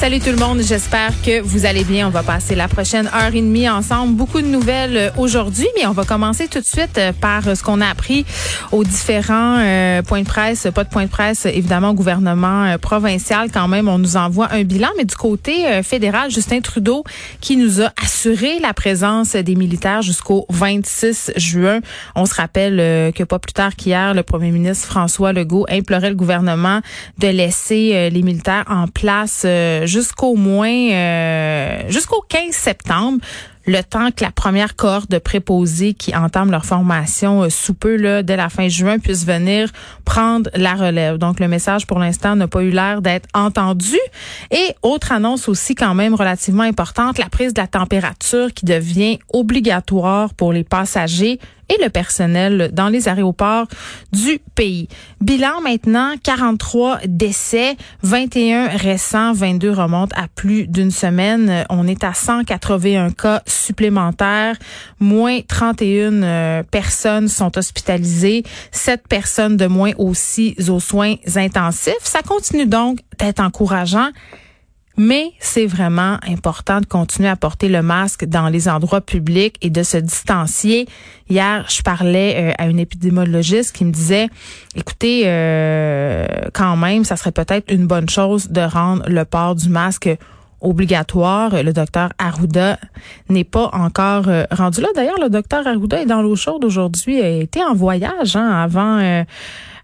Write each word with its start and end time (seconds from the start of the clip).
Salut 0.00 0.18
tout 0.18 0.30
le 0.30 0.36
monde, 0.36 0.62
j'espère 0.62 1.10
que 1.20 1.42
vous 1.42 1.66
allez 1.66 1.84
bien. 1.84 2.06
On 2.06 2.10
va 2.10 2.22
passer 2.22 2.54
la 2.54 2.68
prochaine 2.68 3.06
heure 3.08 3.34
et 3.34 3.42
demie 3.42 3.68
ensemble. 3.68 4.14
Beaucoup 4.14 4.40
de 4.40 4.46
nouvelles 4.46 4.96
euh, 4.96 5.10
aujourd'hui, 5.18 5.66
mais 5.76 5.86
on 5.86 5.92
va 5.92 6.06
commencer 6.06 6.48
tout 6.48 6.60
de 6.60 6.64
suite 6.64 6.96
euh, 6.96 7.12
par 7.12 7.46
euh, 7.46 7.54
ce 7.54 7.62
qu'on 7.62 7.82
a 7.82 7.86
appris 7.86 8.24
aux 8.72 8.82
différents 8.82 9.56
points 10.06 10.22
de 10.22 10.26
presse, 10.26 10.68
pas 10.74 10.84
de 10.84 10.88
points 10.88 11.04
de 11.04 11.10
presse, 11.10 11.44
évidemment, 11.44 11.90
au 11.90 11.94
gouvernement 11.94 12.78
provincial 12.78 13.50
quand 13.52 13.68
même. 13.68 13.88
On 13.88 13.98
nous 13.98 14.16
envoie 14.16 14.48
un 14.52 14.62
bilan, 14.62 14.88
mais 14.96 15.04
du 15.04 15.14
côté 15.14 15.82
fédéral, 15.82 16.30
Justin 16.30 16.60
Trudeau 16.60 17.04
qui 17.40 17.56
nous 17.56 17.82
a 17.82 17.92
assuré 18.02 18.58
la 18.60 18.72
présence 18.72 19.32
des 19.32 19.56
militaires 19.56 20.02
jusqu'au 20.02 20.46
26 20.48 21.32
juin. 21.36 21.80
On 22.14 22.26
se 22.26 22.34
rappelle 22.34 23.12
que 23.12 23.24
pas 23.24 23.40
plus 23.40 23.52
tard 23.52 23.74
qu'hier, 23.74 24.14
le 24.14 24.22
premier 24.22 24.52
ministre 24.52 24.86
François 24.86 25.32
Legault 25.32 25.66
implorait 25.68 26.10
le 26.10 26.16
gouvernement 26.16 26.80
de 27.18 27.28
laisser 27.28 28.08
les 28.10 28.22
militaires 28.22 28.64
en 28.68 28.86
place 28.86 29.44
jusqu'au 29.90 30.36
moins 30.36 30.90
euh, 30.92 31.82
jusqu'au 31.88 32.22
15 32.28 32.54
septembre 32.54 33.18
le 33.70 33.84
temps 33.84 34.10
que 34.10 34.24
la 34.24 34.32
première 34.32 34.74
cohorte 34.74 35.10
de 35.10 35.18
préposés 35.18 35.94
qui 35.94 36.14
entament 36.14 36.50
leur 36.50 36.64
formation 36.64 37.44
euh, 37.44 37.50
sous 37.50 37.74
peu, 37.74 37.96
là, 37.96 38.22
dès 38.22 38.36
la 38.36 38.48
fin 38.48 38.68
juin, 38.68 38.98
puisse 38.98 39.24
venir 39.24 39.70
prendre 40.04 40.50
la 40.54 40.74
relève. 40.74 41.18
Donc, 41.18 41.38
le 41.38 41.46
message, 41.46 41.86
pour 41.86 42.00
l'instant, 42.00 42.34
n'a 42.34 42.48
pas 42.48 42.62
eu 42.62 42.70
l'air 42.70 43.00
d'être 43.00 43.28
entendu. 43.32 43.98
Et 44.50 44.74
autre 44.82 45.12
annonce 45.12 45.48
aussi 45.48 45.76
quand 45.76 45.94
même 45.94 46.14
relativement 46.14 46.64
importante, 46.64 47.18
la 47.18 47.28
prise 47.28 47.54
de 47.54 47.60
la 47.60 47.68
température 47.68 48.52
qui 48.52 48.64
devient 48.64 49.18
obligatoire 49.32 50.34
pour 50.34 50.52
les 50.52 50.64
passagers 50.64 51.38
et 51.70 51.82
le 51.82 51.88
personnel 51.88 52.70
dans 52.72 52.88
les 52.88 53.08
aéroports 53.08 53.66
du 54.12 54.40
pays. 54.54 54.88
Bilan 55.20 55.60
maintenant, 55.62 56.14
43 56.22 57.00
décès, 57.06 57.76
21 58.02 58.68
récents, 58.68 59.32
22 59.32 59.70
remontent 59.70 60.14
à 60.20 60.26
plus 60.28 60.66
d'une 60.66 60.90
semaine. 60.90 61.64
On 61.70 61.86
est 61.86 62.02
à 62.04 62.12
181 62.12 63.12
cas 63.12 63.42
supplémentaires, 63.60 64.56
moins 64.98 65.40
31 65.46 66.22
euh, 66.22 66.62
personnes 66.62 67.28
sont 67.28 67.56
hospitalisées, 67.56 68.42
7 68.72 69.06
personnes 69.08 69.56
de 69.56 69.66
moins 69.66 69.92
aussi 69.98 70.56
aux 70.68 70.80
soins 70.80 71.14
intensifs. 71.36 71.94
Ça 72.02 72.22
continue 72.22 72.66
donc 72.66 73.00
d'être 73.18 73.40
encourageant. 73.40 74.10
Mais 74.96 75.32
c'est 75.38 75.64
vraiment 75.64 76.18
important 76.28 76.80
de 76.80 76.84
continuer 76.84 77.30
à 77.30 77.36
porter 77.36 77.70
le 77.70 77.80
masque 77.80 78.26
dans 78.26 78.48
les 78.48 78.68
endroits 78.68 79.00
publics 79.00 79.56
et 79.62 79.70
de 79.70 79.82
se 79.82 79.96
distancier. 79.96 80.86
Hier, 81.30 81.64
je 81.70 81.80
parlais 81.80 82.50
euh, 82.50 82.52
à 82.58 82.66
une 82.66 82.78
épidémiologiste 82.78 83.74
qui 83.74 83.86
me 83.86 83.92
disait, 83.92 84.28
écoutez, 84.74 85.22
euh, 85.24 86.26
quand 86.52 86.76
même, 86.76 87.04
ça 87.04 87.16
serait 87.16 87.32
peut-être 87.32 87.72
une 87.72 87.86
bonne 87.86 88.10
chose 88.10 88.50
de 88.50 88.60
rendre 88.60 89.08
le 89.08 89.24
port 89.24 89.54
du 89.54 89.70
masque 89.70 90.10
obligatoire. 90.60 91.62
Le 91.62 91.72
docteur 91.72 92.10
Arruda 92.18 92.78
n'est 93.28 93.44
pas 93.44 93.70
encore 93.72 94.28
euh, 94.28 94.44
rendu 94.50 94.80
là. 94.80 94.88
D'ailleurs, 94.94 95.20
le 95.20 95.28
docteur 95.28 95.66
Arruda 95.66 96.02
est 96.02 96.06
dans 96.06 96.22
l'eau 96.22 96.36
chaude 96.36 96.64
aujourd'hui. 96.64 97.20
Il 97.20 97.60
a 97.60 97.66
en 97.66 97.74
voyage 97.74 98.36
hein, 98.36 98.50
avant 98.50 99.24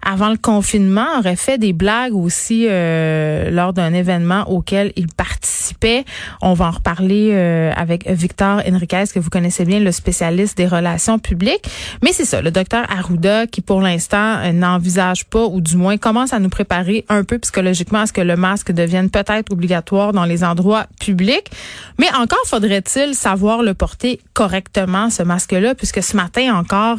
avant 0.07 0.31
le 0.31 0.37
confinement, 0.37 1.19
aurait 1.19 1.37
fait 1.37 1.59
des 1.59 1.73
blagues 1.73 2.15
aussi 2.15 2.67
euh, 2.69 3.51
lors 3.51 3.73
d'un 3.73 3.93
événement 3.93 4.48
auquel 4.48 4.92
il 4.95 5.08
participait. 5.08 6.05
On 6.41 6.55
va 6.55 6.67
en 6.67 6.70
reparler 6.70 7.30
euh, 7.33 7.73
avec 7.75 8.08
Victor 8.08 8.63
Enriquez, 8.69 9.05
que 9.13 9.19
vous 9.19 9.30
connaissez 9.30 9.64
bien, 9.64 9.80
le 9.80 9.91
spécialiste 9.91 10.57
des 10.57 10.69
relations 10.69 11.19
publiques. 11.19 11.69
Mais 12.05 12.13
c'est 12.13 12.25
ça, 12.25 12.41
le 12.41 12.53
docteur 12.53 12.86
Arruda, 12.89 13.48
qui 13.48 13.61
pour 13.61 13.80
l'instant 13.80 14.36
euh, 14.39 14.53
n'envisage 14.53 15.25
pas, 15.25 15.45
ou 15.45 15.61
du 15.61 15.77
moins 15.77 15.97
commence 15.97 16.33
à 16.33 16.39
nous 16.39 16.51
préparer 16.51 17.05
un 17.09 17.25
peu 17.25 17.41
psychologiquement 17.41 18.01
à 18.01 18.07
ce 18.07 18.13
que 18.13 18.20
le 18.20 18.36
masque 18.36 18.70
devienne 18.70 19.11
peut-être 19.11 19.53
obligatoire 19.53 20.13
dans 20.13 20.25
les 20.25 20.45
endroits 20.45 20.86
publics. 21.01 21.51
Mais 21.98 22.07
encore 22.17 22.45
faudrait-il 22.47 23.17
savoir 23.17 23.64
le 23.64 23.75
porter 23.75 24.20
correctement, 24.35 25.11
ce 25.11 25.25
masque-là, 25.25 25.75
puisque 25.75 26.01
ce 26.01 26.17
matin 26.17 26.55
encore, 26.55 26.98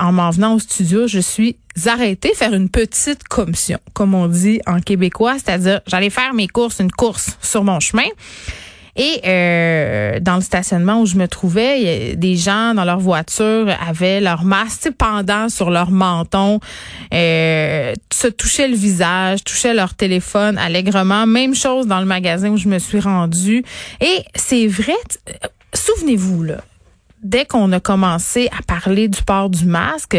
en 0.00 0.12
m'en 0.12 0.30
venant 0.30 0.54
au 0.54 0.58
studio, 0.58 1.06
je 1.06 1.20
suis 1.20 1.56
arrêter, 1.86 2.32
faire 2.34 2.54
une 2.54 2.68
petite 2.68 3.24
commission, 3.24 3.78
comme 3.92 4.14
on 4.14 4.28
dit 4.28 4.60
en 4.66 4.80
québécois, 4.80 5.34
c'est-à-dire 5.34 5.80
j'allais 5.86 6.10
faire 6.10 6.34
mes 6.34 6.48
courses, 6.48 6.80
une 6.80 6.92
course 6.92 7.36
sur 7.40 7.64
mon 7.64 7.80
chemin. 7.80 8.08
Et 8.96 9.20
euh, 9.24 10.20
dans 10.20 10.36
le 10.36 10.40
stationnement 10.40 11.00
où 11.00 11.06
je 11.06 11.16
me 11.16 11.28
trouvais, 11.28 12.16
des 12.16 12.36
gens 12.36 12.74
dans 12.74 12.84
leur 12.84 12.98
voiture 12.98 13.68
avaient 13.86 14.20
leur 14.20 14.44
masque 14.44 14.90
pendant 14.98 15.48
sur 15.48 15.70
leur 15.70 15.90
menton, 15.90 16.60
euh, 17.14 17.94
se 18.12 18.26
touchaient 18.26 18.68
le 18.68 18.76
visage, 18.76 19.44
touchaient 19.44 19.74
leur 19.74 19.94
téléphone 19.94 20.58
allègrement. 20.58 21.26
Même 21.26 21.54
chose 21.54 21.86
dans 21.86 22.00
le 22.00 22.06
magasin 22.06 22.50
où 22.50 22.56
je 22.56 22.68
me 22.68 22.78
suis 22.78 23.00
rendue. 23.00 23.64
Et 24.00 24.24
c'est 24.34 24.66
vrai, 24.66 24.96
souvenez-vous 25.72 26.42
là, 26.42 26.64
dès 27.22 27.44
qu'on 27.44 27.72
a 27.72 27.80
commencé 27.80 28.48
à 28.56 28.62
parler 28.62 29.08
du 29.08 29.22
port 29.22 29.50
du 29.50 29.66
masque 29.66 30.16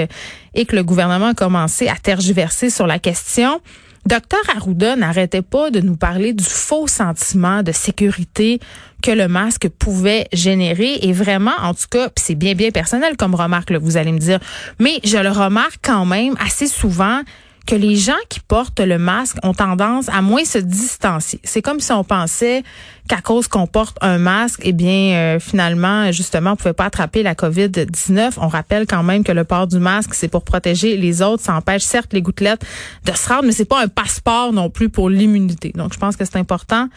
et 0.53 0.65
que 0.65 0.75
le 0.75 0.83
gouvernement 0.83 1.27
a 1.27 1.33
commencé 1.33 1.87
à 1.87 1.95
tergiverser 1.95 2.69
sur 2.69 2.87
la 2.87 2.99
question, 2.99 3.61
Docteur 4.07 4.41
Arruda 4.55 4.95
n'arrêtait 4.95 5.43
pas 5.43 5.69
de 5.69 5.79
nous 5.79 5.95
parler 5.95 6.33
du 6.33 6.43
faux 6.43 6.87
sentiment 6.87 7.61
de 7.61 7.71
sécurité 7.71 8.59
que 9.03 9.11
le 9.11 9.27
masque 9.27 9.69
pouvait 9.69 10.27
générer. 10.33 10.99
Et 11.03 11.13
vraiment, 11.13 11.53
en 11.61 11.75
tout 11.75 11.85
cas, 11.89 12.09
c'est 12.17 12.33
bien, 12.33 12.55
bien 12.55 12.71
personnel 12.71 13.15
comme 13.15 13.35
remarque, 13.35 13.71
vous 13.71 13.97
allez 13.97 14.11
me 14.11 14.17
dire, 14.17 14.39
mais 14.79 14.99
je 15.03 15.17
le 15.17 15.29
remarque 15.29 15.79
quand 15.83 16.05
même 16.05 16.35
assez 16.43 16.67
souvent 16.67 17.21
que 17.67 17.75
les 17.75 17.95
gens 17.95 18.13
qui 18.29 18.39
portent 18.39 18.79
le 18.79 18.97
masque 18.97 19.37
ont 19.43 19.53
tendance 19.53 20.09
à 20.09 20.21
moins 20.21 20.43
se 20.45 20.57
distancier. 20.57 21.39
C'est 21.43 21.61
comme 21.61 21.79
si 21.79 21.91
on 21.91 22.03
pensait 22.03 22.63
qu'à 23.07 23.21
cause 23.21 23.47
qu'on 23.47 23.67
porte 23.67 23.97
un 24.01 24.17
masque, 24.17 24.61
eh 24.63 24.71
bien, 24.71 25.15
euh, 25.15 25.39
finalement, 25.39 26.11
justement, 26.11 26.51
on 26.51 26.55
pouvait 26.55 26.73
pas 26.73 26.85
attraper 26.85 27.23
la 27.23 27.35
COVID-19. 27.35 28.33
On 28.37 28.47
rappelle 28.47 28.85
quand 28.87 29.03
même 29.03 29.23
que 29.23 29.31
le 29.31 29.43
port 29.43 29.67
du 29.67 29.79
masque, 29.79 30.13
c'est 30.13 30.27
pour 30.27 30.43
protéger 30.43 30.97
les 30.97 31.21
autres. 31.21 31.43
Ça 31.43 31.53
empêche 31.55 31.83
certes 31.83 32.13
les 32.13 32.21
gouttelettes 32.21 32.65
de 33.05 33.11
se 33.11 33.27
rendre, 33.27 33.43
mais 33.45 33.51
c'est 33.51 33.65
pas 33.65 33.81
un 33.83 33.87
passeport 33.87 34.53
non 34.53 34.69
plus 34.69 34.89
pour 34.89 35.09
l'immunité. 35.09 35.71
Donc, 35.75 35.93
je 35.93 35.99
pense 35.99 36.15
que 36.15 36.25
c'est 36.25 36.37
important 36.37 36.87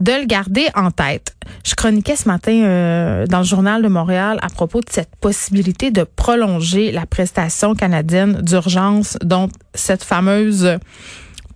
de 0.00 0.12
le 0.12 0.26
garder 0.26 0.66
en 0.74 0.90
tête. 0.90 1.36
Je 1.64 1.74
chroniquais 1.74 2.16
ce 2.16 2.28
matin 2.28 2.52
euh, 2.52 3.26
dans 3.26 3.38
le 3.38 3.44
journal 3.44 3.82
de 3.82 3.88
Montréal 3.88 4.38
à 4.42 4.48
propos 4.48 4.80
de 4.80 4.90
cette 4.90 5.14
possibilité 5.16 5.90
de 5.90 6.04
prolonger 6.04 6.92
la 6.92 7.06
prestation 7.06 7.74
canadienne 7.74 8.40
d'urgence, 8.42 9.18
dont 9.22 9.48
cette 9.74 9.99
fameuse 10.04 10.78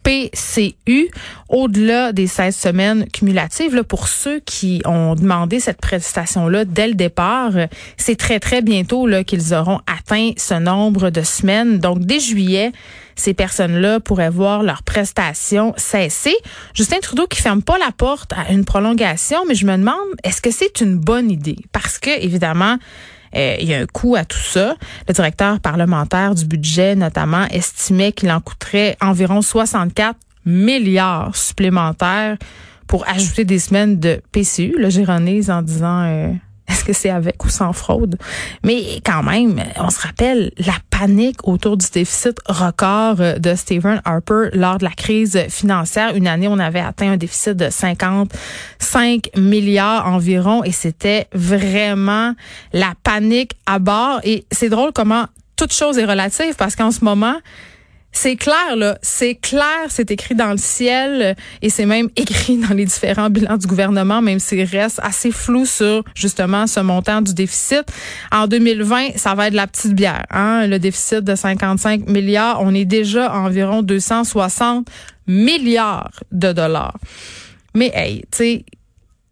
PCU 0.04 1.08
au-delà 1.48 2.12
des 2.12 2.26
16 2.26 2.54
semaines 2.54 3.06
cumulatives. 3.10 3.82
Pour 3.84 4.06
ceux 4.06 4.38
qui 4.40 4.82
ont 4.84 5.14
demandé 5.14 5.60
cette 5.60 5.80
prestation-là 5.80 6.64
dès 6.66 6.88
le 6.88 6.94
départ, 6.94 7.52
c'est 7.96 8.16
très, 8.16 8.38
très 8.38 8.62
bientôt 8.62 9.08
qu'ils 9.26 9.54
auront 9.54 9.80
atteint 9.86 10.32
ce 10.36 10.54
nombre 10.54 11.10
de 11.10 11.22
semaines. 11.22 11.78
Donc, 11.78 12.00
dès 12.00 12.20
juillet, 12.20 12.72
ces 13.16 13.32
personnes-là 13.32 14.00
pourraient 14.00 14.30
voir 14.30 14.62
leur 14.62 14.82
prestation 14.82 15.72
cesser. 15.76 16.36
Justin 16.74 16.98
Trudeau 17.00 17.26
qui 17.26 17.40
ferme 17.40 17.62
pas 17.62 17.78
la 17.78 17.90
porte 17.92 18.32
à 18.34 18.52
une 18.52 18.64
prolongation, 18.64 19.38
mais 19.48 19.54
je 19.54 19.66
me 19.66 19.76
demande, 19.76 19.96
est-ce 20.22 20.42
que 20.42 20.50
c'est 20.50 20.80
une 20.80 20.98
bonne 20.98 21.30
idée? 21.30 21.58
Parce 21.72 21.98
que, 21.98 22.10
évidemment, 22.10 22.76
il 23.34 23.68
y 23.68 23.74
a 23.74 23.80
un 23.80 23.86
coût 23.86 24.16
à 24.16 24.24
tout 24.24 24.38
ça. 24.38 24.76
Le 25.08 25.14
directeur 25.14 25.60
parlementaire 25.60 26.34
du 26.34 26.44
budget, 26.44 26.94
notamment, 26.94 27.46
estimait 27.50 28.12
qu'il 28.12 28.30
en 28.30 28.40
coûterait 28.40 28.96
environ 29.00 29.42
64 29.42 30.16
milliards 30.46 31.34
supplémentaires 31.34 32.36
pour 32.86 33.08
ajouter 33.08 33.44
des 33.44 33.58
semaines 33.58 33.98
de 33.98 34.20
PCU. 34.32 34.76
Là, 34.78 34.90
j'ironise 34.90 35.50
en 35.50 35.62
disant... 35.62 36.34
Est-ce 36.74 36.84
que 36.84 36.92
c'est 36.92 37.10
avec 37.10 37.44
ou 37.44 37.48
sans 37.48 37.72
fraude? 37.72 38.18
Mais 38.64 39.00
quand 39.06 39.22
même, 39.22 39.62
on 39.78 39.90
se 39.90 40.00
rappelle 40.00 40.50
la 40.58 40.74
panique 40.90 41.46
autour 41.46 41.76
du 41.76 41.86
déficit 41.88 42.36
record 42.46 43.14
de 43.14 43.54
Stephen 43.54 44.02
Harper 44.04 44.48
lors 44.54 44.78
de 44.78 44.84
la 44.84 44.90
crise 44.90 45.38
financière. 45.48 46.16
Une 46.16 46.26
année, 46.26 46.48
on 46.48 46.58
avait 46.58 46.80
atteint 46.80 47.12
un 47.12 47.16
déficit 47.16 47.52
de 47.52 47.70
55 47.70 49.30
milliards 49.36 50.08
environ 50.08 50.64
et 50.64 50.72
c'était 50.72 51.28
vraiment 51.32 52.34
la 52.72 52.94
panique 53.04 53.52
à 53.66 53.78
bord. 53.78 54.18
Et 54.24 54.44
c'est 54.50 54.68
drôle 54.68 54.90
comment 54.92 55.26
toute 55.54 55.72
chose 55.72 55.96
est 55.96 56.04
relative 56.04 56.56
parce 56.56 56.74
qu'en 56.74 56.90
ce 56.90 57.04
moment, 57.04 57.36
c'est 58.16 58.36
clair, 58.36 58.76
là. 58.76 58.96
C'est 59.02 59.34
clair, 59.34 59.86
c'est 59.88 60.10
écrit 60.10 60.36
dans 60.36 60.52
le 60.52 60.56
ciel 60.56 61.34
et 61.60 61.68
c'est 61.68 61.84
même 61.84 62.08
écrit 62.16 62.56
dans 62.56 62.74
les 62.74 62.86
différents 62.86 63.28
bilans 63.28 63.58
du 63.58 63.66
gouvernement, 63.66 64.22
même 64.22 64.38
s'il 64.38 64.62
reste 64.62 65.00
assez 65.02 65.32
flou 65.32 65.66
sur, 65.66 66.04
justement, 66.14 66.66
ce 66.66 66.80
montant 66.80 67.20
du 67.20 67.34
déficit. 67.34 67.82
En 68.30 68.46
2020, 68.46 69.16
ça 69.16 69.34
va 69.34 69.48
être 69.48 69.54
la 69.54 69.66
petite 69.66 69.94
bière, 69.94 70.24
hein. 70.30 70.66
Le 70.66 70.78
déficit 70.78 71.20
de 71.20 71.34
55 71.34 72.08
milliards. 72.08 72.62
On 72.62 72.72
est 72.72 72.84
déjà 72.84 73.26
à 73.26 73.38
environ 73.40 73.82
260 73.82 74.88
milliards 75.26 76.12
de 76.30 76.52
dollars. 76.52 76.96
Mais, 77.74 77.90
hey, 77.94 78.20
tu 78.30 78.38
sais, 78.38 78.64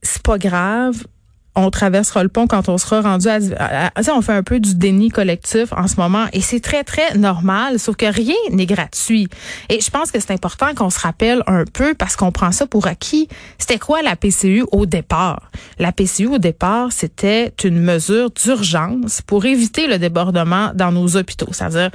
c'est 0.02 0.22
pas 0.22 0.38
grave 0.38 1.04
on 1.54 1.70
traversera 1.70 2.22
le 2.22 2.28
pont 2.28 2.46
quand 2.46 2.68
on 2.68 2.78
sera 2.78 3.02
rendu 3.02 3.28
à, 3.28 3.92
on 4.14 4.22
fait 4.22 4.32
un 4.32 4.42
peu 4.42 4.60
du 4.60 4.74
déni 4.74 5.10
collectif 5.10 5.72
en 5.72 5.86
ce 5.86 5.96
moment 5.96 6.26
et 6.32 6.40
c'est 6.40 6.60
très 6.60 6.84
très 6.84 7.16
normal 7.16 7.78
sauf 7.78 7.96
que 7.96 8.06
rien 8.06 8.34
n'est 8.50 8.66
gratuit. 8.66 9.28
Et 9.68 9.80
je 9.80 9.90
pense 9.90 10.10
que 10.10 10.20
c'est 10.20 10.32
important 10.32 10.74
qu'on 10.74 10.90
se 10.90 11.00
rappelle 11.00 11.42
un 11.46 11.64
peu 11.64 11.94
parce 11.94 12.16
qu'on 12.16 12.32
prend 12.32 12.52
ça 12.52 12.66
pour 12.66 12.86
acquis. 12.86 13.28
C'était 13.58 13.78
quoi 13.78 14.02
la 14.02 14.16
PCU 14.16 14.64
au 14.72 14.86
départ? 14.86 15.50
La 15.78 15.92
PCU 15.92 16.26
au 16.26 16.38
départ 16.38 16.90
c'était 16.92 17.52
une 17.64 17.80
mesure 17.80 18.30
d'urgence 18.30 19.20
pour 19.22 19.44
éviter 19.44 19.86
le 19.86 19.98
débordement 19.98 20.72
dans 20.74 20.92
nos 20.92 21.16
hôpitaux. 21.16 21.48
C'est-à-dire 21.52 21.90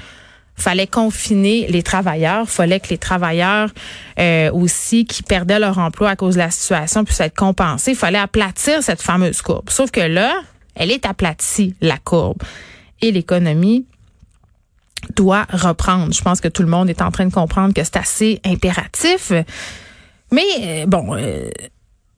fallait 0.57 0.87
confiner 0.87 1.67
les 1.67 1.83
travailleurs, 1.83 2.49
fallait 2.49 2.79
que 2.79 2.89
les 2.89 2.97
travailleurs 2.97 3.69
euh, 4.19 4.51
aussi 4.51 5.05
qui 5.05 5.21
perdaient 5.21 5.59
leur 5.59 5.77
emploi 5.77 6.09
à 6.09 6.15
cause 6.15 6.33
de 6.33 6.39
la 6.39 6.49
situation 6.49 7.05
puissent 7.05 7.19
être 7.19 7.37
compensés, 7.37 7.93
fallait 7.93 8.17
aplatir 8.17 8.81
cette 8.81 9.01
fameuse 9.01 9.41
courbe. 9.41 9.69
Sauf 9.69 9.91
que 9.91 10.01
là, 10.01 10.33
elle 10.75 10.91
est 10.91 11.05
aplatie 11.05 11.75
la 11.79 11.97
courbe 11.97 12.41
et 13.01 13.11
l'économie 13.11 13.85
doit 15.15 15.45
reprendre. 15.51 16.11
Je 16.11 16.21
pense 16.21 16.41
que 16.41 16.47
tout 16.47 16.63
le 16.63 16.69
monde 16.69 16.89
est 16.89 17.03
en 17.03 17.11
train 17.11 17.27
de 17.27 17.33
comprendre 17.33 17.73
que 17.73 17.83
c'est 17.83 17.97
assez 17.97 18.41
impératif. 18.43 19.31
Mais 20.31 20.41
euh, 20.61 20.85
bon, 20.87 21.15
euh, 21.15 21.49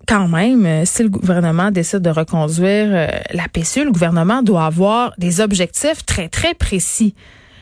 quand 0.07 0.29
même, 0.29 0.85
si 0.85 1.03
le 1.03 1.09
gouvernement 1.09 1.71
décide 1.71 1.99
de 1.99 2.09
reconduire 2.09 3.09
la 3.31 3.47
PCU, 3.49 3.83
le 3.83 3.91
gouvernement 3.91 4.41
doit 4.41 4.65
avoir 4.65 5.13
des 5.17 5.41
objectifs 5.41 6.05
très, 6.05 6.29
très 6.29 6.53
précis. 6.53 7.13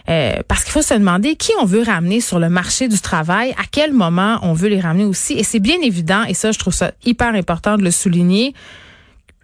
Euh, 0.10 0.38
parce 0.48 0.64
qu'il 0.64 0.72
faut 0.72 0.82
se 0.82 0.94
demander 0.94 1.36
qui 1.36 1.52
on 1.62 1.66
veut 1.66 1.84
ramener 1.84 2.22
sur 2.22 2.40
le 2.40 2.50
marché 2.50 2.88
du 2.88 3.00
travail, 3.00 3.52
à 3.52 3.64
quel 3.70 3.92
moment 3.92 4.40
on 4.42 4.54
veut 4.54 4.70
les 4.70 4.80
ramener 4.80 5.04
aussi. 5.04 5.34
Et 5.34 5.44
c'est 5.44 5.60
bien 5.60 5.78
évident, 5.82 6.24
et 6.24 6.34
ça, 6.34 6.52
je 6.52 6.60
trouve 6.60 6.74
ça 6.74 6.92
hyper 7.04 7.34
important 7.36 7.78
de 7.78 7.84
le 7.84 7.92
souligner. 7.92 8.54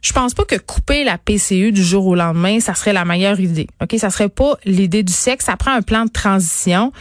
Je 0.01 0.13
pense 0.13 0.33
pas 0.33 0.45
que 0.45 0.56
couper 0.56 1.04
la 1.04 1.18
PCU 1.18 1.71
du 1.71 1.83
jour 1.83 2.06
au 2.07 2.15
lendemain, 2.15 2.60
ça 2.60 2.75
serait 2.75 2.94
la 2.94 3.06
meilleure 3.06 3.39
idée. 3.39 3.68
OK, 3.81 3.95
ça 3.98 4.10
serait 4.10 4.30
pas 4.30 4.57
l'idée 4.65 5.04
du 5.04 5.13
siècle, 5.13 5.44
ça 5.44 5.57
prend 5.57 5.71
un 5.71 5.81
plan 5.81 6.06
de 6.06 6.12
transition. 6.12 6.92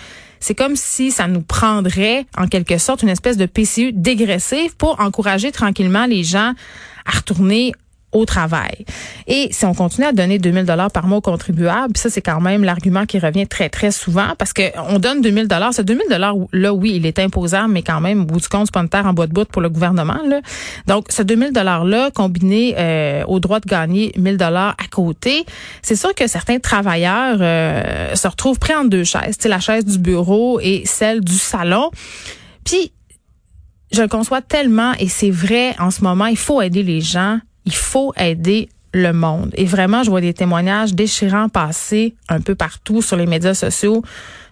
C'est 0.41 0.55
comme 0.57 0.75
si 0.75 1.13
ça 1.13 1.29
nous 1.29 1.43
prendrait 1.43 2.27
en 2.37 2.49
quelque 2.49 2.79
sorte 2.79 3.03
une 3.03 3.09
espèce 3.09 3.37
de 3.37 3.47
PCU 3.47 3.93
dégressive 3.93 4.77
pour 4.77 5.01
encourager 5.01 5.53
tranquillement 5.53 6.07
les 6.07 6.25
gens 6.25 6.55
à 7.07 7.17
retourner 7.17 7.73
au 8.13 8.27
travail. 8.27 8.85
Et 9.27 9.49
si 9.53 9.65
on 9.65 9.75
continue 9.75 10.07
à 10.07 10.13
donner 10.13 10.39
2000 10.39 10.65
dollars 10.65 10.91
par 10.91 11.07
mois 11.07 11.19
aux 11.19 11.23
contribuables, 11.23 11.97
ça 11.97 12.11
c'est 12.11 12.21
quand 12.21 12.41
même 12.41 12.63
l'argument 12.63 13.07
qui 13.07 13.19
revient 13.19 13.47
très 13.47 13.69
très 13.69 13.91
souvent 13.91 14.35
parce 14.39 14.53
que 14.53 14.63
on 14.89 14.99
donne 14.99 15.23
2000 15.23 15.49
dollars, 15.49 15.73
ce 15.73 15.83
2000 15.83 16.09
dollars 16.11 16.35
là 16.53 16.75
oui, 16.75 16.93
il 16.97 17.07
est 17.07 17.19
imposable 17.19 17.73
mais 17.73 17.83
quand 17.83 18.01
même 18.01 18.23
au 18.23 18.25
bout 18.25 18.41
du 18.41 18.49
compte 18.49 18.67
c'est 18.67 18.75
pas 18.75 18.81
une 18.81 18.89
terre 18.89 19.07
en 19.07 19.15
bois 19.15 19.27
de 19.27 19.33
bout 19.33 19.47
pour 19.47 19.63
le 19.63 19.71
gouvernement 19.71 20.21
là. 20.29 20.41
Donc 20.87 21.07
ce 21.09 21.23
2000 21.23 21.53
dollars 21.53 21.85
là 21.85 22.11
combiné 22.11 22.75
euh, 22.79 23.25
au 23.27 23.41
droit 23.41 23.61
de 23.61 23.67
gagner 23.67 24.13
1000 24.17 24.37
dollars 24.37 24.77
à 24.79 24.89
côté, 24.91 25.45
c'est 25.81 25.97
sûr 25.97 26.15
que 26.15 26.27
certains 26.27 26.59
travailleurs 26.59 27.39
euh, 27.41 28.15
se 28.15 28.29
retrouvent 28.29 28.59
pris 28.59 28.75
en 28.75 28.85
deux 28.85 29.05
chaises, 29.05 29.37
c'est 29.39 29.49
la 29.49 29.61
chaise 29.61 29.87
du 29.87 29.99
bureau 29.99 30.61
et 30.61 30.83
celle 30.85 31.21
du 31.23 31.39
salon. 31.39 31.91
Puis 32.65 32.93
je 33.93 34.03
le 34.03 34.09
conçois 34.09 34.43
tellement 34.43 34.93
et 34.99 35.09
c'est 35.09 35.31
vrai 35.31 35.75
en 35.79 35.91
ce 35.91 36.03
moment, 36.03 36.27
il 36.27 36.37
faut 36.37 36.61
aider 36.61 36.83
les 36.83 37.01
gens 37.01 37.39
il 37.65 37.75
faut 37.75 38.13
aider 38.17 38.69
le 38.95 39.13
monde. 39.13 39.51
Et 39.57 39.65
vraiment, 39.65 40.03
je 40.03 40.11
vois 40.11 40.21
des 40.21 40.35
témoignages 40.35 40.95
déchirants 40.95 41.49
passer 41.49 42.15
un 42.29 42.41
peu 42.41 42.55
partout 42.55 43.01
sur 43.01 43.17
les 43.17 43.27
médias 43.27 43.55
sociaux, 43.55 44.03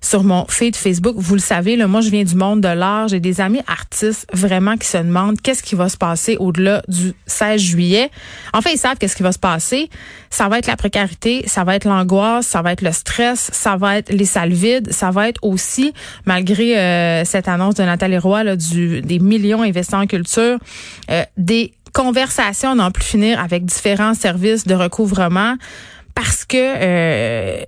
sur 0.00 0.24
mon 0.24 0.46
feed 0.48 0.76
Facebook. 0.76 1.14
Vous 1.18 1.34
le 1.34 1.40
savez, 1.40 1.76
là, 1.76 1.86
moi, 1.86 2.00
je 2.00 2.08
viens 2.08 2.24
du 2.24 2.34
monde 2.34 2.62
de 2.62 2.68
l'art. 2.68 3.08
J'ai 3.08 3.20
des 3.20 3.42
amis 3.42 3.60
artistes 3.66 4.26
vraiment 4.32 4.78
qui 4.78 4.88
se 4.88 4.96
demandent 4.96 5.38
qu'est-ce 5.40 5.62
qui 5.62 5.74
va 5.74 5.90
se 5.90 5.98
passer 5.98 6.36
au-delà 6.38 6.82
du 6.88 7.12
16 7.26 7.60
juillet. 7.60 8.10
En 8.54 8.62
fait, 8.62 8.72
ils 8.72 8.78
savent 8.78 8.96
qu'est-ce 8.96 9.16
qui 9.16 9.22
va 9.22 9.32
se 9.32 9.38
passer. 9.38 9.90
Ça 10.30 10.48
va 10.48 10.58
être 10.58 10.68
la 10.68 10.76
précarité, 10.76 11.42
ça 11.46 11.64
va 11.64 11.76
être 11.76 11.84
l'angoisse, 11.84 12.46
ça 12.46 12.62
va 12.62 12.72
être 12.72 12.82
le 12.82 12.92
stress, 12.92 13.50
ça 13.52 13.76
va 13.76 13.98
être 13.98 14.10
les 14.10 14.24
salles 14.24 14.52
vides, 14.52 14.90
ça 14.90 15.10
va 15.10 15.28
être 15.28 15.40
aussi, 15.42 15.92
malgré 16.24 16.78
euh, 16.78 17.24
cette 17.24 17.48
annonce 17.48 17.74
de 17.74 17.82
Nathalie 17.82 18.18
Roy, 18.18 18.44
là, 18.44 18.56
du, 18.56 19.02
des 19.02 19.18
millions 19.18 19.62
investis 19.62 19.94
en 19.94 20.06
culture, 20.06 20.58
euh, 21.10 21.24
des 21.36 21.72
conversation 21.92 22.74
n'en 22.74 22.90
plus 22.90 23.04
finir 23.04 23.40
avec 23.40 23.64
différents 23.64 24.14
services 24.14 24.66
de 24.66 24.74
recouvrement 24.74 25.56
parce 26.14 26.44
que 26.44 26.56
euh, 26.56 27.62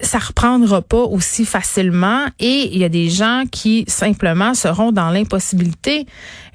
ça 0.00 0.18
reprendra 0.18 0.82
pas 0.82 1.02
aussi 1.02 1.44
facilement 1.44 2.24
et 2.38 2.70
il 2.72 2.78
y 2.78 2.84
a 2.84 2.88
des 2.88 3.10
gens 3.10 3.44
qui 3.50 3.84
simplement 3.86 4.54
seront 4.54 4.92
dans 4.92 5.10
l'impossibilité 5.10 6.06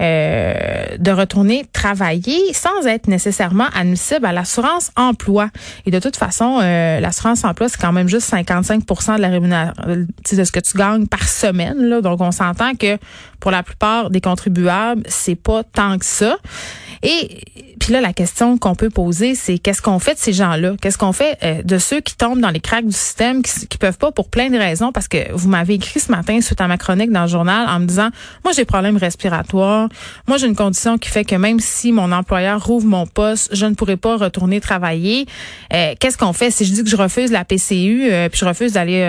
euh, 0.01 0.97
de 0.97 1.11
retourner 1.11 1.65
travailler 1.71 2.53
sans 2.53 2.87
être 2.87 3.07
nécessairement 3.07 3.67
admissible 3.75 4.25
à 4.25 4.33
l'assurance 4.33 4.91
emploi. 4.95 5.49
Et 5.85 5.91
de 5.91 5.99
toute 5.99 6.15
façon, 6.15 6.59
euh, 6.61 6.99
l'assurance 6.99 7.43
emploi 7.43 7.69
c'est 7.69 7.79
quand 7.79 7.93
même 7.93 8.07
juste 8.07 8.27
55 8.27 8.85
de 9.17 9.21
la 9.21 9.29
rémunération 9.29 9.73
de 9.85 10.43
ce 10.43 10.51
que 10.51 10.59
tu 10.59 10.77
gagnes 10.77 11.07
par 11.07 11.27
semaine 11.27 11.77
là. 11.85 12.01
Donc 12.01 12.21
on 12.21 12.31
s'entend 12.31 12.73
que 12.73 12.97
pour 13.39 13.51
la 13.51 13.63
plupart 13.63 14.09
des 14.09 14.21
contribuables, 14.21 15.03
c'est 15.07 15.35
pas 15.35 15.63
tant 15.63 15.97
que 15.99 16.05
ça. 16.05 16.37
Et 17.05 17.75
puis 17.79 17.93
là, 17.93 18.01
la 18.01 18.13
question 18.13 18.57
qu'on 18.57 18.73
peut 18.73 18.89
poser, 18.89 19.35
c'est 19.35 19.59
qu'est-ce 19.59 19.81
qu'on 19.81 19.99
fait 19.99 20.15
de 20.15 20.19
ces 20.19 20.33
gens-là? 20.33 20.73
Qu'est-ce 20.81 20.97
qu'on 20.97 21.11
fait 21.11 21.37
euh, 21.43 21.61
de 21.61 21.77
ceux 21.77 22.01
qui 22.01 22.15
tombent 22.15 22.39
dans 22.39 22.49
les 22.49 22.59
cracks 22.59 22.85
du 22.85 22.95
système, 22.95 23.43
qui, 23.43 23.67
qui 23.67 23.77
peuvent 23.77 23.99
pas 23.99 24.11
pour 24.11 24.29
plein 24.29 24.49
de 24.49 24.57
raisons? 24.57 24.91
Parce 24.91 25.07
que 25.07 25.31
vous 25.33 25.49
m'avez 25.49 25.75
écrit 25.75 25.99
ce 25.99 26.11
matin 26.11 26.41
suite 26.41 26.59
à 26.61 26.67
ma 26.67 26.79
chronique 26.79 27.11
dans 27.11 27.23
le 27.23 27.27
journal 27.27 27.67
en 27.69 27.79
me 27.79 27.85
disant, 27.85 28.09
moi 28.43 28.53
j'ai 28.53 28.63
des 28.63 28.65
problèmes 28.65 28.97
respiratoires, 28.97 29.89
moi 30.27 30.37
j'ai 30.37 30.47
une 30.47 30.55
condition 30.55 30.97
qui 30.97 31.09
fait 31.09 31.25
que 31.25 31.35
même 31.35 31.59
si 31.59 31.91
mon 31.91 32.11
employeur 32.11 32.65
rouvre 32.65 32.87
mon 32.87 33.05
poste, 33.05 33.55
je 33.55 33.67
ne 33.67 33.75
pourrai 33.75 33.97
pas 33.97 34.17
retourner 34.17 34.59
travailler. 34.61 35.27
Euh, 35.71 35.93
qu'est-ce 35.99 36.17
qu'on 36.17 36.33
fait? 36.33 36.49
Si 36.49 36.65
je 36.65 36.73
dis 36.73 36.83
que 36.83 36.89
je 36.89 36.95
refuse 36.95 37.31
la 37.31 37.45
PCU, 37.45 38.09
euh, 38.09 38.29
puis 38.29 38.39
je 38.39 38.45
refuse 38.45 38.73
d'aller, 38.73 39.03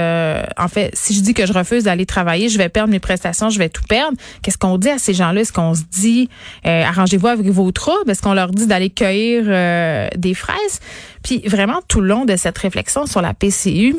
en 0.59 0.69
fait, 0.69 0.91
si 0.93 1.15
je 1.15 1.21
dis 1.21 1.33
que 1.33 1.47
je 1.47 1.55
refuse 1.55 1.85
d'aller 1.85 2.05
travailler, 2.05 2.51
je 2.51 2.59
vais 2.59 2.69
perdre 2.69 2.91
mes 2.91 3.01
prestations, 3.01 3.49
je 3.49 3.59
vais 3.59 3.71
tout 3.71 3.85
perdre. 3.89 4.19
Qu'est-ce 4.43 4.59
qu'on 4.59 4.77
dit 4.77 4.91
à 4.91 4.99
ces 4.99 5.15
gens-là? 5.15 5.41
Est-ce 5.41 5.53
qu'on 5.53 5.75
se 5.75 5.83
dit, 5.91 6.29
arrangez-vous 6.65 7.29
avec 7.29 7.47
vos 7.47 7.73
Est-ce 8.09 8.23
qu'on 8.23 8.35
leur 8.35 8.51
dit 8.51 8.67
d'aller 8.67 8.91
cueillir 8.91 9.45
euh, 9.47 10.09
des 10.17 10.35
fraises. 10.35 10.81
Puis 11.23 11.41
vraiment, 11.47 11.81
tout 11.89 12.01
le 12.01 12.09
long 12.09 12.25
de 12.25 12.37
cette 12.37 12.59
réflexion 12.59 13.07
sur 13.07 13.23
la 13.23 13.35
PCU, 13.35 13.97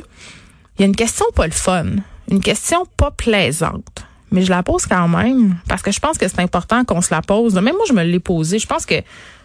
il 0.77 0.81
y 0.81 0.83
a 0.83 0.85
une 0.85 0.95
question 0.95 1.25
pas 1.35 1.45
le 1.45 1.53
fun, 1.53 1.85
une 2.29 2.41
question 2.41 2.85
pas 2.97 3.11
plaisante. 3.11 4.05
Mais 4.31 4.43
je 4.43 4.49
la 4.49 4.61
pose 4.61 4.85
quand 4.85 5.07
même 5.07 5.55
parce 5.69 5.81
que 5.81 5.91
je 5.91 5.99
pense 5.99 6.17
que 6.17 6.27
c'est 6.27 6.39
important 6.39 6.83
qu'on 6.83 7.01
se 7.01 7.13
la 7.13 7.21
pose. 7.21 7.55
Même 7.55 7.75
moi, 7.75 7.85
je 7.87 7.93
me 7.93 8.03
l'ai 8.03 8.19
posée. 8.19 8.59
Je 8.59 8.67
pense 8.67 8.85
que 8.85 8.95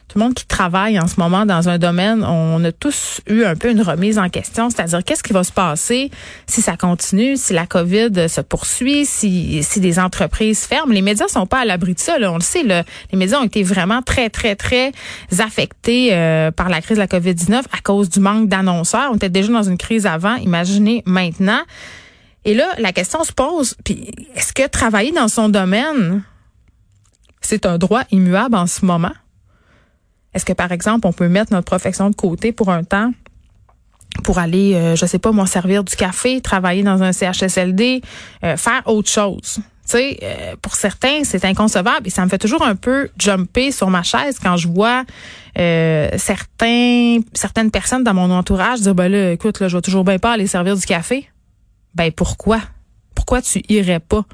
tout 0.09 0.19
le 0.19 0.25
monde 0.25 0.35
qui 0.35 0.47
travaille 0.47 0.99
en 0.99 1.07
ce 1.07 1.19
moment 1.19 1.47
dans 1.47 1.69
un 1.69 1.79
domaine, 1.79 2.23
on 2.25 2.63
a 2.65 2.73
tous 2.73 3.21
eu 3.27 3.45
un 3.45 3.57
peu 3.57 3.71
une 3.71 3.81
remise 3.81 4.19
en 4.19 4.29
question, 4.29 4.69
c'est-à-dire 4.69 5.03
qu'est-ce 5.05 5.23
qui 5.23 5.33
va 5.33 5.43
se 5.43 5.53
passer 5.53 6.11
si 6.47 6.61
ça 6.61 6.77
continue, 6.77 7.37
si 7.37 7.53
la 7.53 7.67
COVID 7.67 8.29
se 8.29 8.41
poursuit, 8.41 9.07
si, 9.07 9.63
si 9.63 9.81
des 9.81 9.99
entreprises 9.99 10.67
ferment? 10.67 10.93
Les 10.93 11.03
médias 11.03 11.29
sont 11.29 11.47
pas 11.47 11.61
à 11.61 11.65
l'abri 11.65 11.95
de 11.95 11.99
ça, 11.99 12.19
là, 12.19 12.31
on 12.31 12.37
le 12.37 12.43
sait. 12.43 12.63
Là. 12.63 12.85
Les 13.11 13.19
médias 13.19 13.41
ont 13.41 13.45
été 13.45 13.63
vraiment 13.63 14.03
très, 14.03 14.29
très, 14.29 14.55
très 14.55 14.93
affectés 15.39 16.11
euh, 16.13 16.51
par 16.51 16.69
la 16.69 16.83
crise 16.83 16.99
de 16.99 17.03
la 17.03 17.07
COVID-19 17.07 17.63
à 17.73 17.81
cause 17.83 18.11
du 18.11 18.21
manque 18.21 18.49
d'annonceurs. 18.49 19.11
On 19.13 19.17
était 19.17 19.31
déjà 19.31 19.51
dans 19.53 19.63
une 19.63 19.79
crise 19.79 20.07
avant, 20.07 20.37
imaginez 20.37 21.03
maintenant. 21.07 21.61
Et 22.45 22.55
là, 22.55 22.67
la 22.79 22.93
question 22.93 23.23
se 23.25 23.33
pose, 23.33 23.77
puis 23.85 24.11
est-ce 24.35 24.53
que 24.53 24.67
travailler 24.67 25.13
dans 25.13 25.29
son 25.29 25.49
domaine, 25.49 26.23
c'est 27.41 27.67
un 27.67 27.79
droit 27.79 28.03
immuable 28.11 28.57
en 28.57 28.67
ce 28.67 28.85
moment? 28.85 29.13
Est-ce 30.35 30.45
que, 30.45 30.53
par 30.53 30.73
exemple, 30.73 31.07
on 31.07 31.13
peut 31.13 31.29
mettre 31.29 31.53
notre 31.53 31.67
profession 31.67 32.11
de 32.11 32.15
côté 32.15 32.53
pour 32.53 32.71
un 32.71 32.85
temps 32.85 33.13
pour 34.25 34.39
aller, 34.39 34.75
euh, 34.75 34.95
je 34.95 35.07
sais 35.07 35.19
pas, 35.19 35.33
moi, 35.33 35.47
servir 35.47 35.85
du 35.85 35.97
café, 35.97 36.41
travailler 36.41 36.83
dans 36.83 37.03
un 37.03 37.13
CHSLD, 37.13 38.03
euh, 38.45 38.57
faire 38.57 38.83
autre 38.87 39.09
chose? 39.09 39.61
Tu 39.85 39.99
sais, 39.99 40.19
euh, 40.23 40.55
pour 40.61 40.75
certains, 40.75 41.25
c'est 41.25 41.45
inconcevable 41.45 42.07
et 42.07 42.11
ça 42.11 42.25
me 42.25 42.31
fait 42.31 42.39
toujours 42.39 42.63
un 42.63 42.77
peu 42.77 43.11
jumper 43.19 43.73
sur 43.73 43.91
ma 43.91 44.03
chaise 44.03 44.39
quand 44.41 44.57
je 44.57 44.69
vois 44.69 45.05
certains, 45.57 47.19
certaines 47.35 47.71
personnes 47.71 48.05
dans 48.05 48.15
mon 48.15 48.31
entourage 48.31 48.81
dire, 48.81 48.95
ben 48.95 49.11
là, 49.11 49.33
écoute, 49.33 49.61
là, 49.61 49.69
je 49.69 49.77
vais 49.77 49.83
toujours 49.83 50.05
bien 50.05 50.19
pas 50.19 50.33
aller 50.33 50.47
servir 50.47 50.77
du 50.77 50.87
café. 50.87 51.29
Ben 51.95 52.11
pourquoi? 52.13 52.61
Pourquoi 53.15 53.43
tu 53.43 53.63
irais 53.69 54.01
pas? 54.01 54.25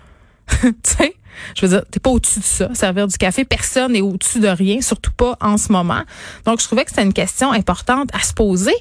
tu 0.61 0.73
sais? 0.85 1.15
Je 1.55 1.67
veux 1.67 1.77
dire, 1.77 1.85
t'es 1.91 2.01
pas 2.01 2.11
au-dessus 2.11 2.41
de 2.41 2.45
ça, 2.45 2.69
servir 2.75 3.07
du 3.07 3.17
café. 3.17 3.45
Personne 3.45 3.93
n'est 3.93 4.01
au-dessus 4.01 4.41
de 4.41 4.49
rien, 4.49 4.81
surtout 4.81 5.13
pas 5.13 5.37
en 5.41 5.57
ce 5.57 5.73
moment. 5.73 6.03
Donc, 6.45 6.61
je 6.61 6.67
trouvais 6.67 6.85
que 6.85 6.91
c'était 6.91 7.03
une 7.03 7.13
question 7.13 7.53
importante 7.53 8.11
à 8.15 8.21
se 8.21 8.33
poser. 8.33 8.75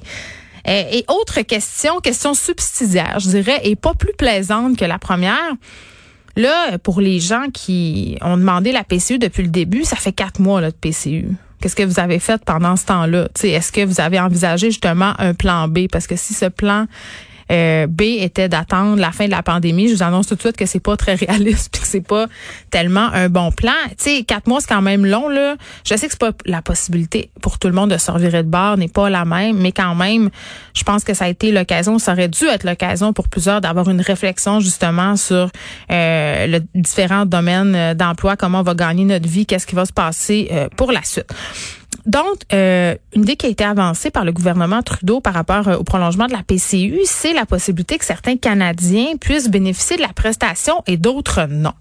et 0.64 1.04
autre 1.08 1.40
question, 1.42 2.00
question 2.00 2.34
subsidiaire, 2.34 3.18
je 3.20 3.28
dirais, 3.28 3.60
et 3.64 3.76
pas 3.76 3.94
plus 3.94 4.12
plaisante 4.12 4.76
que 4.76 4.84
la 4.84 4.98
première. 4.98 5.54
Là, 6.38 6.78
pour 6.78 7.00
les 7.00 7.18
gens 7.18 7.46
qui 7.52 8.16
ont 8.20 8.36
demandé 8.36 8.70
la 8.70 8.84
PCU 8.84 9.18
depuis 9.18 9.42
le 9.42 9.48
début, 9.48 9.82
ça 9.82 9.96
fait 9.96 10.12
quatre 10.12 10.40
mois 10.40 10.60
là, 10.60 10.70
de 10.70 10.76
PCU. 10.76 11.30
Qu'est-ce 11.60 11.74
que 11.74 11.82
vous 11.82 11.98
avez 11.98 12.20
fait 12.20 12.40
pendant 12.44 12.76
ce 12.76 12.86
temps-là? 12.86 13.28
Est-ce 13.42 13.72
que 13.72 13.84
vous 13.84 14.00
avez 14.00 14.20
envisagé 14.20 14.70
justement 14.70 15.14
un 15.18 15.34
plan 15.34 15.66
B? 15.66 15.88
Parce 15.90 16.06
que 16.06 16.14
si 16.14 16.34
ce 16.34 16.44
plan 16.44 16.86
euh, 17.50 17.86
B 17.86 18.02
était 18.02 18.48
d'attendre 18.48 19.00
la 19.00 19.12
fin 19.12 19.26
de 19.26 19.30
la 19.30 19.42
pandémie. 19.42 19.88
Je 19.88 19.94
vous 19.94 20.02
annonce 20.02 20.26
tout 20.26 20.34
de 20.34 20.40
suite 20.40 20.56
que 20.56 20.66
c'est 20.66 20.80
pas 20.80 20.96
très 20.96 21.14
réaliste 21.26 21.70
puis 21.72 21.82
que 21.82 21.88
c'est 21.88 22.06
pas 22.06 22.26
tellement 22.70 23.08
un 23.12 23.28
bon 23.28 23.50
plan. 23.50 23.72
Tu 23.90 23.96
sais, 23.98 24.22
quatre 24.22 24.46
mois 24.46 24.60
c'est 24.60 24.68
quand 24.68 24.82
même 24.82 25.06
long 25.06 25.28
là. 25.28 25.56
Je 25.84 25.96
sais 25.96 26.06
que 26.06 26.12
c'est 26.12 26.20
pas 26.20 26.32
la 26.46 26.62
possibilité 26.62 27.30
pour 27.40 27.58
tout 27.58 27.68
le 27.68 27.74
monde 27.74 27.90
de 27.90 27.98
se 27.98 28.10
revirer 28.10 28.42
de 28.42 28.48
bord 28.48 28.76
n'est 28.76 28.88
pas 28.88 29.10
la 29.10 29.24
même, 29.24 29.58
mais 29.58 29.72
quand 29.72 29.94
même, 29.94 30.30
je 30.74 30.82
pense 30.84 31.04
que 31.04 31.14
ça 31.14 31.26
a 31.26 31.28
été 31.28 31.52
l'occasion, 31.52 31.98
ça 31.98 32.12
aurait 32.12 32.28
dû 32.28 32.44
être 32.46 32.64
l'occasion 32.64 33.12
pour 33.12 33.28
plusieurs 33.28 33.60
d'avoir 33.60 33.88
une 33.88 34.00
réflexion 34.00 34.60
justement 34.60 35.16
sur 35.16 35.50
euh, 35.90 36.46
le 36.46 36.60
différents 36.74 37.26
domaines 37.26 37.74
euh, 37.74 37.94
d'emploi, 37.94 38.36
comment 38.36 38.60
on 38.60 38.62
va 38.62 38.74
gagner 38.74 39.04
notre 39.04 39.28
vie, 39.28 39.46
qu'est-ce 39.46 39.66
qui 39.66 39.74
va 39.74 39.84
se 39.84 39.92
passer 39.92 40.48
euh, 40.52 40.68
pour 40.76 40.92
la 40.92 41.02
suite. 41.02 41.32
Donc, 42.06 42.42
euh, 42.52 42.94
une 43.14 43.22
idée 43.22 43.36
qui 43.36 43.46
a 43.46 43.48
été 43.48 43.64
avancée 43.64 44.10
par 44.10 44.24
le 44.24 44.32
gouvernement 44.32 44.82
Trudeau 44.82 45.20
par 45.20 45.34
rapport 45.34 45.68
euh, 45.68 45.76
au 45.76 45.84
prolongement 45.84 46.26
de 46.26 46.32
la 46.32 46.42
PCU, 46.42 47.00
c'est 47.04 47.32
la 47.32 47.46
possibilité 47.46 47.98
que 47.98 48.04
certains 48.04 48.36
Canadiens 48.36 49.16
puissent 49.20 49.50
bénéficier 49.50 49.96
de 49.96 50.02
la 50.02 50.12
prestation 50.12 50.82
et 50.86 50.96
d'autres 50.96 51.46
non. 51.48 51.72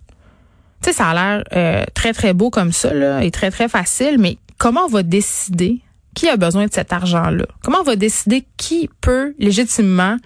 Tu 0.82 0.90
sais, 0.90 0.94
ça 0.94 1.10
a 1.10 1.14
l'air 1.14 1.44
euh, 1.54 1.84
très, 1.94 2.14
très 2.14 2.34
beau 2.34 2.50
comme 2.50 2.72
ça, 2.72 2.94
là, 2.94 3.24
et 3.24 3.32
très, 3.32 3.52
très 3.52 3.68
facile, 3.68 4.18
mais 4.20 4.38
comment 4.58 4.86
on 4.86 4.90
va 4.90 5.04
décider 5.04 5.80
qui 6.14 6.28
a 6.30 6.38
besoin 6.38 6.66
de 6.66 6.74
cet 6.74 6.94
argent-là? 6.94 7.46
Comment 7.64 7.80
on 7.80 7.84
va 7.84 7.96
décider 7.96 8.46
qui 8.58 8.90
peut 9.02 9.36
légitimement 9.40 10.18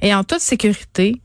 et 0.00 0.14
en 0.14 0.24
toute 0.24 0.40
sécurité 0.40 1.20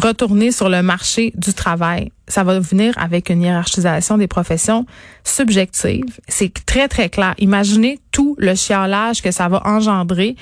retourner 0.00 0.52
sur 0.52 0.68
le 0.68 0.82
marché 0.82 1.32
du 1.36 1.52
travail. 1.52 2.12
Ça 2.26 2.44
va 2.44 2.58
venir 2.60 2.94
avec 2.96 3.30
une 3.30 3.42
hiérarchisation 3.42 4.18
des 4.18 4.28
professions 4.28 4.86
subjectives. 5.24 6.18
C'est 6.28 6.52
très, 6.64 6.88
très 6.88 7.08
clair. 7.08 7.34
Imaginez 7.38 7.98
tout 8.12 8.36
le 8.38 8.54
chiolage 8.54 9.22
que 9.22 9.30
ça 9.30 9.48
va 9.48 9.62
engendrer. 9.64 10.36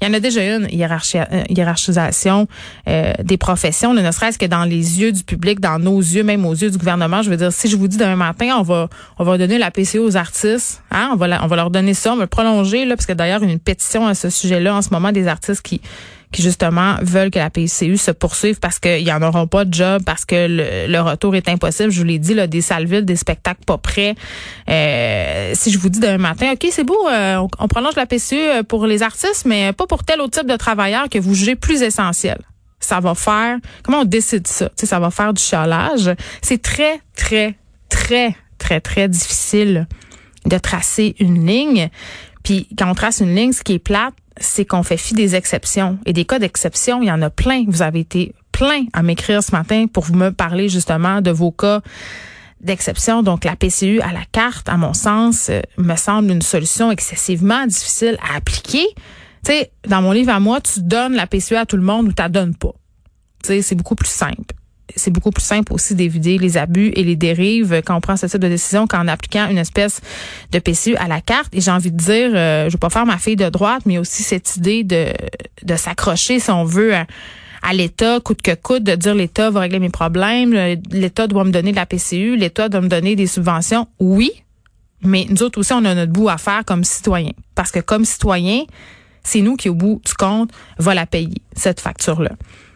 Il 0.00 0.08
y 0.08 0.10
en 0.10 0.14
a 0.14 0.20
déjà 0.20 0.42
une 0.42 0.64
euh, 0.64 1.42
hiérarchisation 1.50 2.48
euh, 2.88 3.12
des 3.22 3.36
professions, 3.36 3.92
ne 3.92 4.10
serait-ce 4.10 4.38
que 4.38 4.46
dans 4.46 4.64
les 4.64 5.00
yeux 5.00 5.12
du 5.12 5.22
public, 5.22 5.60
dans 5.60 5.78
nos 5.78 5.98
yeux, 5.98 6.22
même 6.22 6.46
aux 6.46 6.54
yeux 6.54 6.70
du 6.70 6.78
gouvernement. 6.78 7.20
Je 7.20 7.28
veux 7.28 7.36
dire, 7.36 7.52
si 7.52 7.68
je 7.68 7.76
vous 7.76 7.86
dis 7.86 7.98
demain 7.98 8.16
matin, 8.16 8.56
on 8.58 8.62
va 8.62 8.88
on 9.18 9.24
va 9.24 9.36
donner 9.36 9.58
la 9.58 9.70
PCO 9.70 10.02
aux 10.02 10.16
artistes, 10.16 10.82
hein, 10.90 11.10
on 11.12 11.16
va 11.16 11.44
on 11.44 11.46
va 11.46 11.56
leur 11.56 11.70
donner 11.70 11.92
ça, 11.92 12.14
on 12.14 12.16
va 12.16 12.22
le 12.22 12.28
prolonger 12.28 12.86
là, 12.86 12.96
parce 12.96 13.04
que 13.04 13.12
d'ailleurs 13.12 13.42
une 13.42 13.58
pétition 13.58 14.06
à 14.06 14.14
ce 14.14 14.30
sujet-là 14.30 14.74
en 14.74 14.80
ce 14.80 14.88
moment 14.88 15.12
des 15.12 15.28
artistes 15.28 15.60
qui 15.60 15.82
qui 16.32 16.42
justement 16.42 16.96
veulent 17.02 17.30
que 17.30 17.38
la 17.38 17.50
PCU 17.50 17.96
se 17.96 18.10
poursuive 18.10 18.60
parce 18.60 18.78
qu'ils 18.78 19.06
n'en 19.06 19.22
auront 19.22 19.46
pas 19.46 19.64
de 19.64 19.74
job, 19.74 20.02
parce 20.04 20.24
que 20.24 20.46
le, 20.88 21.00
retour 21.00 21.34
est 21.34 21.48
impossible. 21.48 21.90
Je 21.90 21.98
vous 21.98 22.06
l'ai 22.06 22.18
dit, 22.18 22.34
là, 22.34 22.46
des 22.46 22.60
salles 22.60 22.86
vides, 22.86 23.04
des 23.04 23.16
spectacles 23.16 23.64
pas 23.66 23.78
prêts. 23.78 24.14
Euh, 24.68 25.52
si 25.54 25.72
je 25.72 25.78
vous 25.78 25.88
dis 25.88 25.98
demain 25.98 26.18
matin, 26.18 26.52
OK, 26.52 26.68
c'est 26.70 26.84
beau, 26.84 27.08
euh, 27.08 27.44
on, 27.58 27.68
prolonge 27.68 27.96
la 27.96 28.06
PCU 28.06 28.36
euh, 28.36 28.62
pour 28.62 28.86
les 28.86 29.02
artistes, 29.02 29.44
mais 29.44 29.72
pas 29.72 29.86
pour 29.86 30.04
tel 30.04 30.20
autre 30.20 30.38
type 30.38 30.48
de 30.48 30.56
travailleurs 30.56 31.08
que 31.08 31.18
vous 31.18 31.34
jugez 31.34 31.56
plus 31.56 31.82
essentiel. 31.82 32.38
Ça 32.78 33.00
va 33.00 33.14
faire, 33.14 33.58
comment 33.82 34.00
on 34.00 34.04
décide 34.04 34.46
ça? 34.46 34.70
sais, 34.76 34.86
ça 34.86 35.00
va 35.00 35.10
faire 35.10 35.34
du 35.34 35.42
chalage. 35.42 36.10
C'est 36.42 36.62
très, 36.62 37.00
très, 37.16 37.56
très, 37.88 38.36
très, 38.58 38.80
très 38.80 39.08
difficile 39.08 39.86
de 40.46 40.58
tracer 40.58 41.16
une 41.18 41.46
ligne. 41.46 41.90
Puis 42.42 42.68
quand 42.78 42.90
on 42.90 42.94
trace 42.94 43.20
une 43.20 43.34
ligne, 43.34 43.52
ce 43.52 43.62
qui 43.62 43.74
est 43.74 43.78
plate, 43.78 44.14
c'est 44.40 44.64
qu'on 44.64 44.82
fait 44.82 44.96
fi 44.96 45.14
des 45.14 45.36
exceptions. 45.36 45.98
Et 46.06 46.12
des 46.12 46.24
cas 46.24 46.38
d'exception, 46.38 47.02
il 47.02 47.06
y 47.06 47.12
en 47.12 47.22
a 47.22 47.30
plein. 47.30 47.64
Vous 47.68 47.82
avez 47.82 48.00
été 48.00 48.34
plein 48.50 48.84
à 48.92 49.02
m'écrire 49.02 49.42
ce 49.42 49.52
matin 49.52 49.86
pour 49.86 50.10
me 50.10 50.30
parler 50.30 50.68
justement 50.68 51.20
de 51.20 51.30
vos 51.30 51.52
cas 51.52 51.82
d'exception. 52.60 53.22
Donc, 53.22 53.44
la 53.44 53.56
PCU 53.56 54.00
à 54.00 54.12
la 54.12 54.24
carte, 54.32 54.68
à 54.68 54.76
mon 54.76 54.94
sens, 54.94 55.48
euh, 55.50 55.60
me 55.78 55.96
semble 55.96 56.30
une 56.30 56.42
solution 56.42 56.90
excessivement 56.90 57.66
difficile 57.66 58.18
à 58.28 58.36
appliquer. 58.36 58.86
Tu 59.44 59.52
sais, 59.52 59.70
dans 59.86 60.02
mon 60.02 60.12
livre 60.12 60.32
à 60.32 60.40
moi, 60.40 60.60
tu 60.60 60.80
donnes 60.80 61.14
la 61.14 61.26
PCU 61.26 61.56
à 61.56 61.64
tout 61.64 61.76
le 61.76 61.82
monde 61.82 62.08
ou 62.08 62.12
tu 62.12 62.20
la 62.20 62.28
donnes 62.28 62.54
pas. 62.54 62.74
Tu 63.42 63.48
sais, 63.48 63.62
c'est 63.62 63.74
beaucoup 63.74 63.94
plus 63.94 64.10
simple 64.10 64.54
c'est 64.96 65.10
beaucoup 65.10 65.30
plus 65.30 65.44
simple 65.44 65.72
aussi 65.72 65.94
d'éviter 65.94 66.38
les 66.38 66.56
abus 66.56 66.92
et 66.94 67.02
les 67.02 67.16
dérives 67.16 67.82
quand 67.84 67.96
on 67.96 68.00
prend 68.00 68.16
ce 68.16 68.26
type 68.26 68.40
de 68.40 68.48
décision 68.48 68.86
qu'en 68.86 69.08
appliquant 69.08 69.48
une 69.48 69.58
espèce 69.58 70.00
de 70.52 70.58
PCU 70.58 70.96
à 70.96 71.08
la 71.08 71.20
carte. 71.20 71.54
Et 71.54 71.60
j'ai 71.60 71.70
envie 71.70 71.90
de 71.90 71.96
dire, 71.96 72.30
euh, 72.34 72.66
je 72.66 72.72
vais 72.72 72.78
pas 72.78 72.90
faire 72.90 73.06
ma 73.06 73.18
fille 73.18 73.36
de 73.36 73.48
droite, 73.48 73.82
mais 73.86 73.98
aussi 73.98 74.22
cette 74.22 74.56
idée 74.56 74.84
de, 74.84 75.12
de 75.62 75.76
s'accrocher, 75.76 76.38
si 76.38 76.50
on 76.50 76.64
veut, 76.64 76.94
à, 76.94 77.72
l'État, 77.72 78.20
coûte 78.20 78.42
que 78.42 78.54
coûte, 78.54 78.84
de 78.84 78.94
dire 78.94 79.14
l'État 79.14 79.50
va 79.50 79.60
régler 79.60 79.78
mes 79.78 79.90
problèmes, 79.90 80.54
l'État 80.90 81.26
doit 81.26 81.44
me 81.44 81.50
donner 81.50 81.72
de 81.72 81.76
la 81.76 81.86
PCU, 81.86 82.36
l'État 82.36 82.68
doit 82.68 82.80
me 82.80 82.88
donner 82.88 83.16
des 83.16 83.26
subventions. 83.26 83.86
Oui, 83.98 84.30
mais 85.02 85.26
nous 85.28 85.42
autres 85.42 85.58
aussi, 85.60 85.72
on 85.72 85.84
a 85.84 85.94
notre 85.94 86.12
bout 86.12 86.28
à 86.28 86.38
faire 86.38 86.64
comme 86.64 86.84
citoyens. 86.84 87.32
Parce 87.54 87.70
que 87.70 87.80
comme 87.80 88.04
citoyens, 88.04 88.64
c'est 89.22 89.40
nous 89.40 89.56
qui, 89.56 89.68
au 89.68 89.74
bout 89.74 90.00
du 90.04 90.14
compte, 90.14 90.50
va 90.78 90.94
la 90.94 91.06
payer, 91.06 91.42
cette 91.54 91.80
facture-là. 91.80 92.32